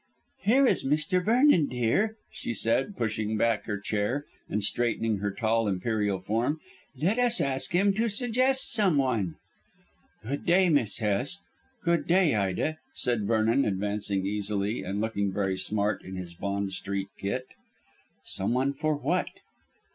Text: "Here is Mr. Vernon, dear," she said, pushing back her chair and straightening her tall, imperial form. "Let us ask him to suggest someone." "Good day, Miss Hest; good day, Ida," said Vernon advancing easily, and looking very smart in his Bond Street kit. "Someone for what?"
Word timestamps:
"Here 0.41 0.65
is 0.65 0.83
Mr. 0.83 1.23
Vernon, 1.23 1.67
dear," 1.67 2.15
she 2.31 2.55
said, 2.55 2.97
pushing 2.97 3.37
back 3.37 3.65
her 3.65 3.77
chair 3.79 4.25
and 4.49 4.63
straightening 4.63 5.17
her 5.19 5.29
tall, 5.29 5.67
imperial 5.67 6.19
form. 6.19 6.59
"Let 6.99 7.19
us 7.19 7.39
ask 7.39 7.71
him 7.71 7.93
to 7.93 8.09
suggest 8.09 8.73
someone." 8.73 9.35
"Good 10.23 10.43
day, 10.43 10.69
Miss 10.69 10.97
Hest; 10.97 11.43
good 11.83 12.07
day, 12.07 12.33
Ida," 12.33 12.79
said 12.95 13.27
Vernon 13.27 13.63
advancing 13.63 14.25
easily, 14.25 14.81
and 14.81 14.99
looking 14.99 15.31
very 15.31 15.55
smart 15.55 16.03
in 16.03 16.15
his 16.15 16.33
Bond 16.33 16.73
Street 16.73 17.09
kit. 17.19 17.45
"Someone 18.25 18.73
for 18.73 18.95
what?" 18.95 19.29